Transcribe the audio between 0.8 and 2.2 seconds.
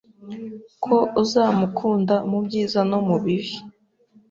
ko uzamukunda